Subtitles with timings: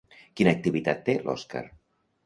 [0.39, 1.67] Quina activitat té l'Òscar?